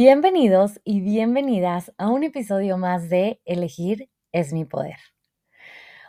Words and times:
Bienvenidos 0.00 0.80
y 0.84 1.00
bienvenidas 1.00 1.92
a 1.98 2.06
un 2.08 2.22
episodio 2.22 2.78
más 2.78 3.08
de 3.08 3.40
Elegir 3.44 4.08
es 4.30 4.52
mi 4.52 4.64
poder. 4.64 4.94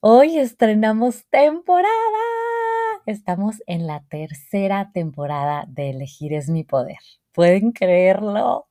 Hoy 0.00 0.36
estrenamos 0.36 1.24
temporada. 1.30 1.88
Estamos 3.06 3.62
en 3.66 3.86
la 3.86 4.04
tercera 4.10 4.90
temporada 4.92 5.64
de 5.66 5.88
Elegir 5.88 6.34
es 6.34 6.50
mi 6.50 6.62
poder. 6.62 6.98
¿Pueden 7.32 7.72
creerlo? 7.72 8.68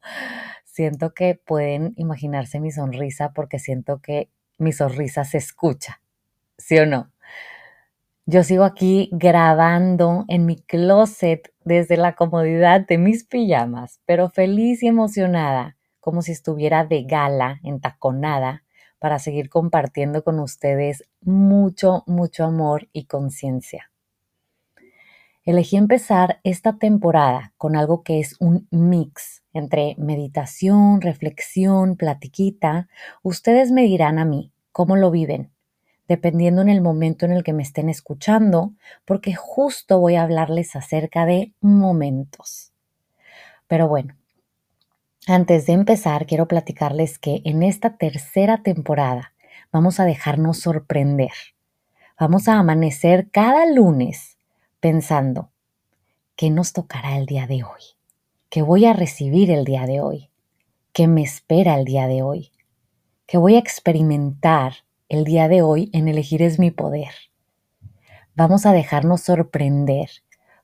Siento 0.63 1.15
que 1.15 1.33
pueden 1.33 1.95
imaginarse 1.97 2.59
mi 2.59 2.69
sonrisa 2.69 3.33
porque 3.33 3.57
siento 3.57 4.03
que 4.03 4.29
mi 4.59 4.73
sonrisa 4.73 5.25
se 5.25 5.39
escucha. 5.39 6.03
¿Sí 6.55 6.77
o 6.77 6.85
no? 6.85 7.11
Yo 8.31 8.43
sigo 8.43 8.63
aquí 8.63 9.09
grabando 9.11 10.25
en 10.27 10.45
mi 10.45 10.57
closet 10.57 11.51
desde 11.65 11.97
la 11.97 12.13
comodidad 12.13 12.85
de 12.85 12.99
mis 12.99 13.23
pijamas, 13.23 14.01
pero 14.05 14.29
feliz 14.29 14.83
y 14.83 14.87
emocionada, 14.87 15.77
como 15.99 16.21
si 16.21 16.33
estuviera 16.33 16.85
de 16.85 17.05
gala, 17.05 17.59
entaconada, 17.63 18.63
para 18.99 19.17
seguir 19.17 19.49
compartiendo 19.49 20.23
con 20.23 20.39
ustedes 20.39 21.09
mucho, 21.21 22.03
mucho 22.05 22.43
amor 22.43 22.87
y 22.93 23.05
conciencia. 23.05 23.89
Elegí 25.43 25.77
empezar 25.77 26.39
esta 26.43 26.77
temporada 26.77 27.55
con 27.57 27.75
algo 27.75 28.03
que 28.03 28.19
es 28.19 28.35
un 28.39 28.67
mix 28.69 29.41
entre 29.53 29.95
meditación, 29.97 31.01
reflexión, 31.01 31.95
platiquita. 31.95 32.89
Ustedes 33.23 33.71
me 33.71 33.81
dirán 33.81 34.19
a 34.19 34.25
mí 34.25 34.53
cómo 34.71 34.97
lo 34.97 35.09
viven, 35.09 35.51
dependiendo 36.09 36.63
en 36.63 36.69
el 36.69 36.81
momento 36.81 37.25
en 37.25 37.31
el 37.31 37.43
que 37.43 37.53
me 37.53 37.61
estén 37.61 37.87
escuchando, 37.87 38.73
porque 39.05 39.35
justo 39.35 39.99
voy 39.99 40.15
a 40.15 40.23
hablarles 40.23 40.75
acerca 40.75 41.27
de 41.27 41.53
momentos. 41.61 42.73
Pero 43.67 43.87
bueno, 43.87 44.15
antes 45.27 45.67
de 45.67 45.73
empezar, 45.73 46.25
quiero 46.25 46.47
platicarles 46.47 47.19
que 47.19 47.43
en 47.45 47.61
esta 47.61 47.95
tercera 47.97 48.63
temporada 48.63 49.33
vamos 49.71 49.99
a 49.99 50.05
dejarnos 50.05 50.59
sorprender. 50.59 51.31
Vamos 52.19 52.47
a 52.47 52.57
amanecer 52.57 53.29
cada 53.29 53.67
lunes 53.67 54.39
pensando, 54.79 55.51
¿qué 56.35 56.49
nos 56.49 56.73
tocará 56.73 57.17
el 57.17 57.27
día 57.27 57.45
de 57.45 57.63
hoy? 57.63 57.81
¿Qué 58.49 58.63
voy 58.63 58.85
a 58.85 58.93
recibir 58.93 59.51
el 59.51 59.63
día 59.63 59.85
de 59.85 60.01
hoy? 60.01 60.31
¿Qué 60.91 61.07
me 61.07 61.21
espera 61.21 61.75
el 61.77 61.85
día 61.85 62.07
de 62.07 62.23
hoy? 62.23 62.51
¿Qué 63.27 63.37
voy 63.37 63.57
a 63.57 63.59
experimentar 63.59 64.73
el 65.09 65.23
día 65.23 65.47
de 65.47 65.63
hoy 65.63 65.89
en 65.91 66.07
elegir 66.07 66.43
es 66.43 66.59
mi 66.59 66.69
poder. 66.69 67.09
Vamos 68.35 68.67
a 68.67 68.73
dejarnos 68.73 69.21
sorprender, 69.21 70.09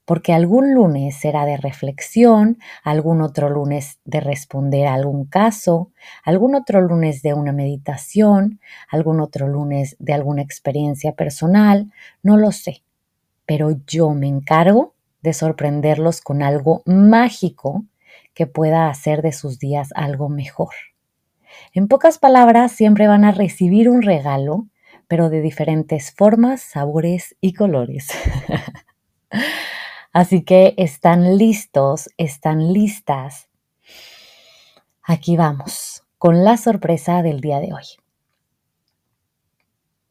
porque 0.06 0.34
algún 0.34 0.76
lunes 0.76 1.16
será 1.16 1.46
de 1.46 1.58
reflexión, 1.58 2.60
algún 2.84 3.22
otro 3.22 3.50
lunes 3.50 4.00
de 4.06 4.20
responder 4.20 4.86
a 4.86 4.94
algún 4.94 5.26
caso, 5.26 5.92
algún 6.24 6.54
otro 6.54 6.80
lunes 6.80 7.24
de 7.24 7.34
una 7.34 7.54
meditación, 7.54 8.60
algún 8.88 9.20
otro 9.20 9.48
lunes 9.48 9.96
de 9.98 10.14
alguna 10.14 10.44
experiencia 10.44 11.14
personal, 11.14 11.92
no 12.22 12.38
lo 12.38 12.52
sé, 12.52 12.84
pero 13.48 13.72
yo 13.88 14.12
me 14.12 14.28
encargo 14.28 14.94
de 15.24 15.34
sorprenderlos 15.34 16.22
con 16.22 16.44
algo 16.44 16.84
mágico 16.86 17.84
que 18.36 18.46
pueda 18.46 18.90
hacer 18.90 19.24
de 19.24 19.32
sus 19.32 19.58
días 19.58 19.90
algo 19.96 20.30
mejor. 20.30 20.76
En 21.74 21.88
pocas 21.88 22.18
palabras, 22.18 22.72
siempre 22.72 23.08
van 23.08 23.26
a 23.26 23.31
recibir 23.31 23.90
un 23.90 24.02
regalo, 24.02 24.68
pero 25.08 25.30
de 25.30 25.42
diferentes 25.42 26.12
formas, 26.12 26.62
sabores 26.62 27.36
y 27.42 27.53
colores. 27.53 28.08
Así 30.14 30.44
que 30.44 30.74
están 30.78 31.38
listos, 31.38 32.09
están 32.18 32.72
listas. 32.72 33.50
Aquí 35.03 35.36
vamos, 35.36 36.03
con 36.18 36.44
la 36.44 36.58
sorpresa 36.58 37.22
del 37.22 37.42
día 37.42 37.59
de 37.59 37.74
hoy. 37.74 37.84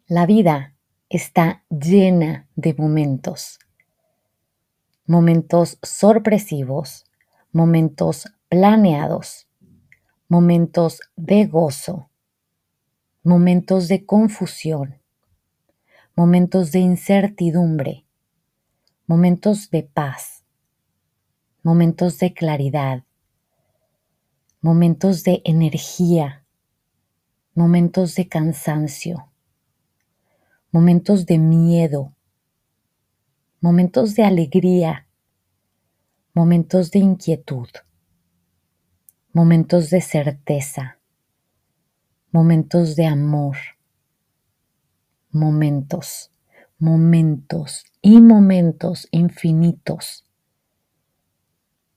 La 0.06 0.26
vida 0.26 0.75
está 1.09 1.65
llena 1.71 2.47
de 2.54 2.75
momentos. 2.75 3.59
Momentos 5.06 5.78
sorpresivos, 5.82 7.04
momentos 7.53 8.26
planeados, 8.48 9.44
momentos 10.34 10.99
de 11.15 11.47
gozo, 11.47 12.11
momentos 13.22 13.87
de 13.87 14.05
confusión, 14.05 15.00
momentos 16.17 16.72
de 16.72 16.81
incertidumbre, 16.81 18.05
momentos 19.06 19.71
de 19.71 19.84
paz, 19.84 20.45
momentos 21.62 22.19
de 22.19 22.34
claridad, 22.34 23.05
momentos 24.61 25.22
de 25.22 25.41
energía, 25.45 26.45
momentos 27.55 28.16
de 28.16 28.27
cansancio, 28.27 29.31
momentos 30.72 31.27
de 31.27 31.39
miedo, 31.39 32.12
momentos 33.61 34.16
de 34.16 34.25
alegría, 34.25 35.06
momentos 36.34 36.91
de 36.91 36.99
inquietud 36.99 37.69
momentos 39.34 39.91
de 39.91 40.00
certeza, 40.00 41.00
momentos 42.31 42.95
de 42.95 43.06
amor, 43.06 43.56
momentos, 45.33 46.31
momentos 46.78 47.84
y 48.00 48.21
momentos 48.21 49.09
infinitos. 49.11 50.25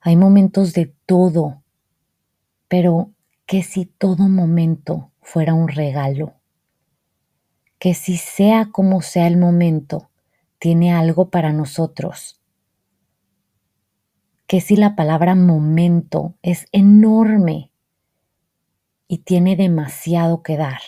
Hay 0.02 0.16
momentos 0.16 0.74
de 0.74 0.96
todo, 1.06 1.62
pero 2.68 3.12
que 3.46 3.62
si 3.62 3.86
todo 3.86 4.28
momento 4.30 5.12
fuera 5.22 5.54
un 5.54 5.68
regalo, 5.68 6.34
que 7.78 7.94
si 7.94 8.18
sea 8.18 8.70
como 8.72 9.04
sea 9.04 9.28
el 9.28 9.38
momento, 9.38 10.10
tiene 10.58 10.92
algo 10.92 11.30
para 11.30 11.54
nosotros 11.54 12.42
que 14.48 14.62
si 14.62 14.78
la 14.78 14.96
palabra 14.96 15.36
momento 15.36 16.36
es 16.42 16.68
enorme 16.72 17.70
y 19.08 19.20
tiene 19.20 19.58
demasiado 19.58 20.42
que 20.42 20.56
dar. 20.56 20.80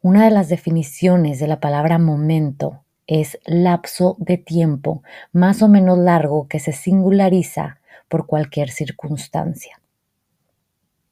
Una 0.00 0.24
de 0.24 0.30
las 0.30 0.48
definiciones 0.48 1.40
de 1.40 1.48
la 1.48 1.58
palabra 1.58 1.98
momento 1.98 2.84
es 3.08 3.38
lapso 3.44 4.16
de 4.20 4.38
tiempo 4.38 5.02
más 5.32 5.60
o 5.60 5.68
menos 5.68 5.98
largo 5.98 6.46
que 6.46 6.60
se 6.60 6.72
singulariza 6.72 7.80
por 8.08 8.26
cualquier 8.26 8.70
circunstancia. 8.70 9.80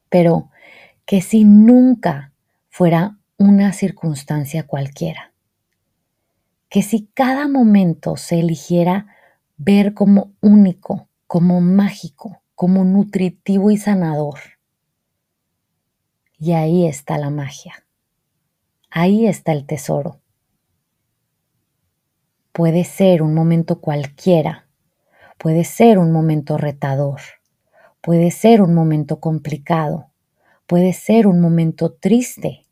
Pero 0.09 0.51
que 1.05 1.23
si 1.23 1.45
nunca 1.45 2.33
fuera 2.69 3.19
una 3.37 3.73
circunstancia 3.73 4.65
cualquiera, 4.65 5.33
que 6.69 6.83
si 6.83 7.09
cada 7.15 7.49
momento 7.49 8.17
se 8.17 8.39
eligiera 8.39 9.16
ver 9.57 9.95
como 9.95 10.35
único, 10.41 11.09
como 11.27 11.61
mágico, 11.61 12.43
como 12.55 12.85
nutritivo 12.85 13.71
y 13.71 13.77
sanador. 13.77 14.39
Y 16.39 16.53
ahí 16.53 16.87
está 16.87 17.19
la 17.19 17.31
magia. 17.31 17.87
Ahí 18.91 19.27
está 19.27 19.53
el 19.53 19.67
tesoro. 19.67 20.21
Puede 22.53 22.85
ser 22.85 23.23
un 23.23 23.35
momento 23.35 23.81
cualquiera, 23.81 24.69
puede 25.39 25.65
ser 25.65 25.99
un 25.99 26.13
momento 26.13 26.57
retador, 26.57 27.21
puede 28.01 28.31
ser 28.31 28.63
un 28.63 28.75
momento 28.75 29.21
complicado, 29.21 30.11
puede 30.67 30.95
ser 30.95 31.27
un 31.27 31.41
momento 31.41 31.93
triste, 31.93 32.67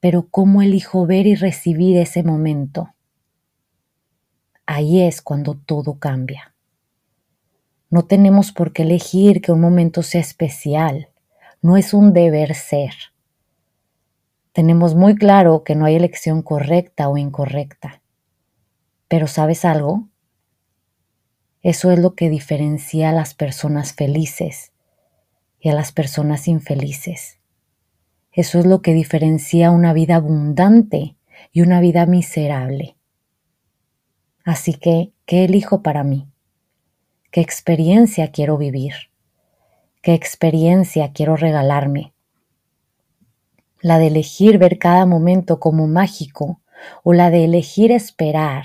pero 0.00 0.28
¿cómo 0.30 0.62
elijo 0.62 1.06
ver 1.06 1.26
y 1.26 1.34
recibir 1.34 1.98
ese 1.98 2.22
momento? 2.22 2.94
Ahí 4.70 5.00
es 5.00 5.22
cuando 5.22 5.54
todo 5.54 5.98
cambia. 5.98 6.54
No 7.88 8.04
tenemos 8.04 8.52
por 8.52 8.74
qué 8.74 8.82
elegir 8.82 9.40
que 9.40 9.50
un 9.50 9.62
momento 9.62 10.02
sea 10.02 10.20
especial, 10.20 11.08
no 11.62 11.78
es 11.78 11.94
un 11.94 12.12
deber 12.12 12.54
ser. 12.54 12.92
Tenemos 14.52 14.94
muy 14.94 15.14
claro 15.14 15.64
que 15.64 15.74
no 15.74 15.86
hay 15.86 15.94
elección 15.94 16.42
correcta 16.42 17.08
o 17.08 17.16
incorrecta. 17.16 18.02
Pero 19.08 19.26
¿sabes 19.26 19.64
algo? 19.64 20.06
Eso 21.62 21.90
es 21.90 21.98
lo 21.98 22.14
que 22.14 22.28
diferencia 22.28 23.08
a 23.08 23.12
las 23.12 23.32
personas 23.32 23.94
felices 23.94 24.72
y 25.60 25.70
a 25.70 25.74
las 25.74 25.92
personas 25.92 26.46
infelices. 26.46 27.38
Eso 28.32 28.58
es 28.58 28.66
lo 28.66 28.82
que 28.82 28.92
diferencia 28.92 29.70
una 29.70 29.94
vida 29.94 30.16
abundante 30.16 31.16
y 31.52 31.62
una 31.62 31.80
vida 31.80 32.04
miserable. 32.04 32.97
Así 34.48 34.72
que, 34.72 35.12
¿qué 35.26 35.44
elijo 35.44 35.82
para 35.82 36.04
mí? 36.04 36.26
¿Qué 37.30 37.42
experiencia 37.42 38.30
quiero 38.30 38.56
vivir? 38.56 38.94
¿Qué 40.00 40.14
experiencia 40.14 41.12
quiero 41.12 41.36
regalarme? 41.36 42.14
La 43.82 43.98
de 43.98 44.06
elegir 44.06 44.56
ver 44.56 44.78
cada 44.78 45.04
momento 45.04 45.60
como 45.60 45.86
mágico 45.86 46.62
o 47.04 47.12
la 47.12 47.28
de 47.28 47.44
elegir 47.44 47.92
esperar, 47.92 48.64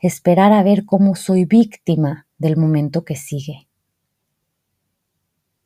esperar 0.00 0.54
a 0.54 0.62
ver 0.62 0.86
cómo 0.86 1.16
soy 1.16 1.44
víctima 1.44 2.26
del 2.38 2.56
momento 2.56 3.04
que 3.04 3.16
sigue. 3.16 3.68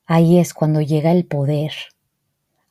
Ahí 0.05 0.41
es 0.41 0.53
cuando 0.53 0.81
llega 0.81 1.13
el 1.13 1.27
poder. 1.27 1.71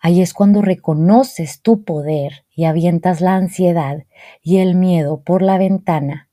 Ahí 0.01 0.21
es 0.21 0.33
cuando 0.33 0.61
reconoces 0.61 1.61
tu 1.61 1.85
poder 1.85 2.43
y 2.53 2.65
avientas 2.65 3.21
la 3.21 3.35
ansiedad 3.35 4.03
y 4.41 4.57
el 4.57 4.75
miedo 4.75 5.21
por 5.21 5.41
la 5.41 5.57
ventana 5.57 6.26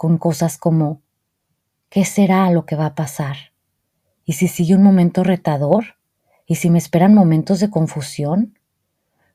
con 0.00 0.16
cosas 0.16 0.56
como 0.56 1.02
¿qué 1.90 2.06
será 2.06 2.50
lo 2.50 2.64
que 2.64 2.74
va 2.74 2.86
a 2.86 2.94
pasar? 2.94 3.36
¿Y 4.24 4.32
si 4.32 4.48
sigue 4.48 4.74
un 4.74 4.82
momento 4.82 5.24
retador? 5.24 5.98
¿Y 6.46 6.54
si 6.54 6.70
me 6.70 6.78
esperan 6.78 7.12
momentos 7.12 7.60
de 7.60 7.68
confusión? 7.68 8.58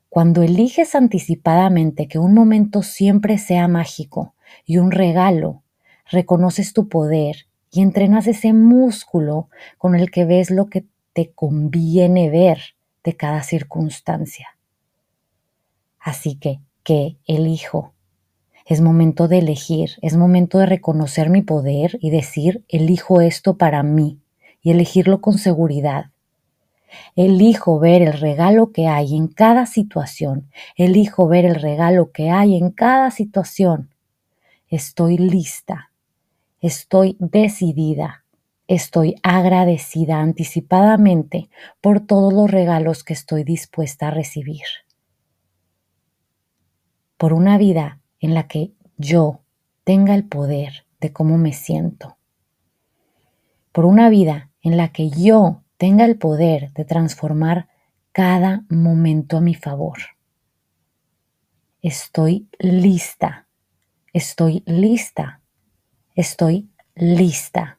Cuando 0.08 0.42
eliges 0.42 0.96
anticipadamente 0.96 2.08
que 2.08 2.18
un 2.18 2.34
momento 2.34 2.82
siempre 2.82 3.38
sea 3.38 3.68
mágico 3.68 4.34
y 4.64 4.78
un 4.78 4.90
regalo, 4.90 5.62
reconoces 6.10 6.72
tu 6.72 6.88
poder 6.88 7.46
y 7.70 7.80
entrenas 7.80 8.26
ese 8.26 8.52
músculo 8.52 9.48
con 9.78 9.94
el 9.94 10.10
que 10.10 10.24
ves 10.24 10.50
lo 10.50 10.66
que 10.66 10.84
te 11.12 11.30
conviene 11.30 12.28
ver 12.28 12.58
de 13.04 13.16
cada 13.16 13.44
circunstancia. 13.44 14.58
Así 16.00 16.34
que, 16.34 16.58
¿qué 16.82 17.18
elijo? 17.24 17.94
Es 18.66 18.80
momento 18.80 19.28
de 19.28 19.38
elegir, 19.38 19.92
es 20.02 20.16
momento 20.16 20.58
de 20.58 20.66
reconocer 20.66 21.30
mi 21.30 21.40
poder 21.40 21.98
y 22.00 22.10
decir, 22.10 22.64
elijo 22.68 23.20
esto 23.20 23.56
para 23.56 23.82
mí 23.82 24.20
y 24.60 24.72
elegirlo 24.72 25.20
con 25.20 25.38
seguridad. 25.38 26.10
Elijo 27.14 27.78
ver 27.78 28.02
el 28.02 28.12
regalo 28.12 28.72
que 28.72 28.88
hay 28.88 29.16
en 29.16 29.28
cada 29.28 29.66
situación, 29.66 30.50
elijo 30.76 31.28
ver 31.28 31.44
el 31.44 31.54
regalo 31.54 32.10
que 32.10 32.30
hay 32.30 32.56
en 32.56 32.70
cada 32.70 33.10
situación. 33.10 33.94
Estoy 34.68 35.16
lista, 35.16 35.90
Estoy 36.60 37.16
decidida, 37.20 38.24
estoy 38.66 39.14
agradecida 39.22 40.20
anticipadamente 40.20 41.50
por 41.80 42.00
todos 42.00 42.32
los 42.32 42.50
regalos 42.50 43.04
que 43.04 43.12
estoy 43.12 43.44
dispuesta 43.44 44.08
a 44.08 44.10
recibir. 44.10 44.64
Por 47.18 47.34
una 47.34 47.58
vida 47.58 48.00
en 48.20 48.34
la 48.34 48.48
que 48.48 48.72
yo 48.96 49.40
tenga 49.84 50.14
el 50.14 50.24
poder 50.24 50.86
de 51.00 51.12
cómo 51.12 51.38
me 51.38 51.52
siento. 51.52 52.16
Por 53.72 53.84
una 53.84 54.08
vida 54.08 54.50
en 54.62 54.76
la 54.76 54.88
que 54.88 55.10
yo 55.10 55.62
tenga 55.76 56.04
el 56.04 56.18
poder 56.18 56.72
de 56.72 56.84
transformar 56.84 57.68
cada 58.12 58.64
momento 58.68 59.36
a 59.36 59.40
mi 59.40 59.54
favor. 59.54 59.98
Estoy 61.82 62.48
lista, 62.58 63.46
estoy 64.12 64.62
lista 64.66 65.42
Estoy 66.16 66.70
lista. 66.94 67.78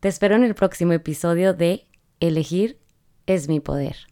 Te 0.00 0.08
espero 0.08 0.34
en 0.34 0.44
el 0.44 0.54
próximo 0.54 0.94
episodio 0.94 1.52
de 1.52 1.86
Elegir 2.20 2.78
es 3.26 3.48
mi 3.48 3.60
poder. 3.60 4.09